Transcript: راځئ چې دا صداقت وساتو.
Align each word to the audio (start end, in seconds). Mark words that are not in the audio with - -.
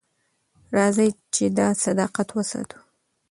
راځئ 0.77 1.09
چې 1.33 1.45
دا 1.57 1.67
صداقت 1.83 2.27
وساتو. 2.33 2.79